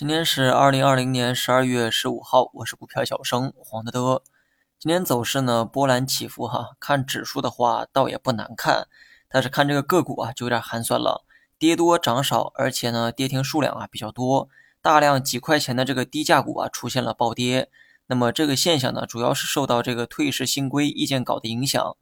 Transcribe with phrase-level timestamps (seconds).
[0.00, 4.22] 今天是二零二零年十二月十五号，我是股票小生黄德德。
[4.78, 8.88] 今天走势呢波澜起伏哈，看指数的话倒也不难看，
[9.28, 11.26] 但是看这个个股啊就有点寒酸了，
[11.58, 14.48] 跌多涨少，而且呢跌停数量啊比较多，
[14.80, 17.68] 大量几块钱的这个低价股啊出现了暴跌。
[18.06, 21.94] 那么这个现象呢主要是受到这个退市新规意见稿的影响。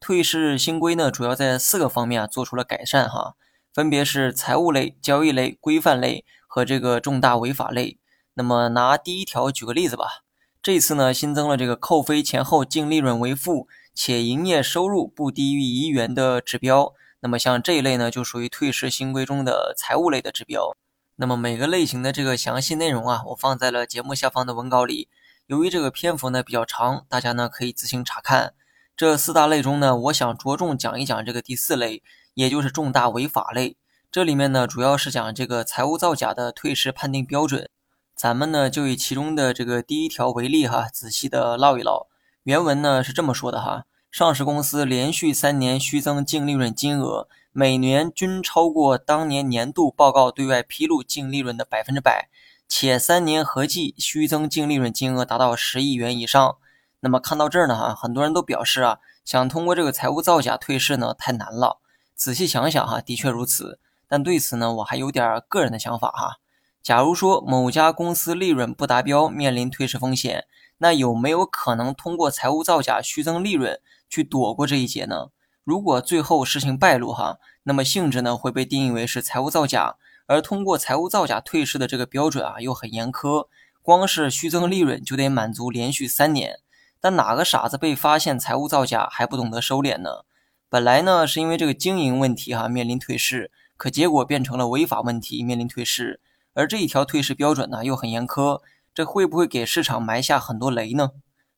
[0.00, 3.34] 退市新规呢主要在四个方面啊做出了改善哈，
[3.74, 6.24] 分别是财务类、交易类、规范类。
[6.54, 7.98] 和这个重大违法类，
[8.34, 10.22] 那么拿第一条举个例子吧。
[10.62, 16.92] 这次呢新增了这个扣非前后净利润为负，且营业收入不低于一元的指标。
[17.20, 20.76] 那么像这一类呢就属于退市新规中的财务类的指标。
[21.16, 25.08] 那么每个类型的这个详细内容啊，我放在了节目下方的文稿里。
[25.46, 28.52] 由于这个篇幅呢比较长，大家呢可以自行查看。
[28.94, 32.02] 这四大类中呢，我想着重讲一讲这个第四类，
[32.34, 33.78] 也就是重大违法类。
[34.12, 37.70] 这里面呢，主要是讲这个财务造假的退市判定标准。
[38.14, 42.08] 咱们呢就以其中的这个第一条为例哈，仔细的唠一唠。
[42.42, 52.28] 原文呢是这么说的哈：上市公司连续三年虚增净利润金额，每年均超过当年年度报告对外披露净利润的百分之百，
[52.68, 56.58] 且三年合计虚增净利润金额达到十亿元以上。
[57.00, 61.80] 那么看到这儿呢哈，很多人都表示啊，想通过这个财务造假退市呢太难了。
[62.14, 63.78] 仔细想想哈，的确如此。
[64.12, 66.36] 但对此呢，我还有点个人的想法哈。
[66.82, 70.44] 假如说某家公司利润不达标，面临退市风险，
[70.76, 75.28] 那有没有可能通过财务造假虚增利润去躲过这一劫呢？
[75.64, 79.94] 如果最后事情败露哈，那么性质呢会被定义为是财务造假，
[80.26, 83.46] 而通过财务造假退市的这个标准啊又很严苛，
[83.80, 86.58] 光是虚增利润就得满足连续三年。
[87.00, 90.26] 但哪个傻子被发现财务造假还不懂得收敛呢？
[90.68, 93.50] 本来呢是因为这个经营问题哈面临退市。
[93.82, 96.20] 可结果变成了违法问题，面临退市，
[96.54, 98.60] 而这一条退市标准呢又很严苛，
[98.94, 101.10] 这会不会给市场埋下很多雷呢？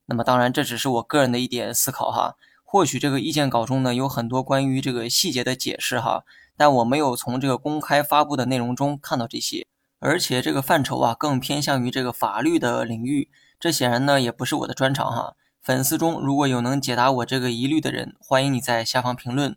[0.07, 2.33] 那么当然这只是我个人的一点思考哈，
[2.63, 6.23] 或许这个意见稿中呢有很多关于这个细节的解释哈，
[6.57, 9.67] 但我没有从这个公开发布的内容中看到这些，
[9.99, 15.35] 而且这个范畴啊更偏向于这个法律的领域，这显然呢也不是我的专长哈。
[15.61, 19.55] 粉丝中如果有能解答我这个疑虑的人，欢迎你在下方评论。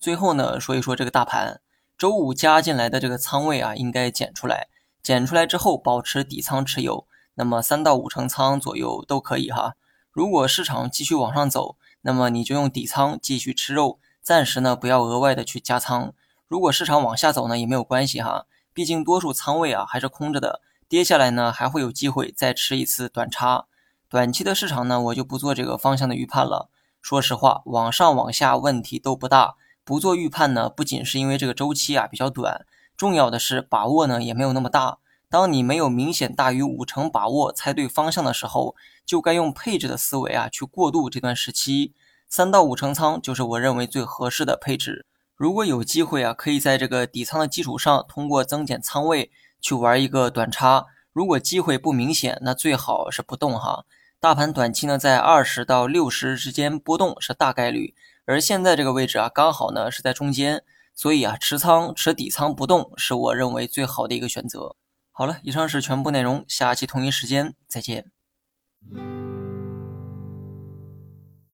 [0.00, 1.60] 最后呢说一说这个大盘。
[1.98, 4.68] 周五加进来的这个仓位啊，应该减出来，
[5.02, 9.74] 减出来之后保持底仓持有，那么三到五成仓左右都可以哈。
[10.12, 16.14] 如果市场继续往上走，那么你就用底仓继续吃肉，暂时呢不要额外的去加仓。
[16.46, 23.66] 如果市场往下走呢，也没有关系哈，毕竟多数仓位啊还是空着的，跌下来呢还会有机会再吃一次短差。
[24.08, 26.70] 短期的市场呢，我就不做这个方向的预判了。
[27.02, 29.56] 说实话，往上往下问题都不大。
[29.88, 34.98] 不做预判呢，不仅是因为这个周期啊比较短，重要的是把握呢也没有那么大。
[35.30, 41.94] 当你没有明显大于五成把握猜对方向的时候，就该用配置的思维啊去过渡这段时期。
[42.28, 45.06] 三到五成仓就是我认为最合适的配置。
[45.34, 50.84] 如果有机会啊，可以在这个底仓的基础上，通过增减仓位去玩一个短差。
[51.14, 53.86] 如果机会不明显，那最好是不动哈。
[54.20, 57.94] 大盘短期呢在二十到六十之间波动是大概率。
[58.28, 60.62] 而现在这个位置啊，刚好呢是在中间，
[60.94, 64.76] 所以啊，持仓持底仓不动是我认为最好的一个选择。
[65.10, 68.10] 好了，以上是全部内容，下期同一时间再见。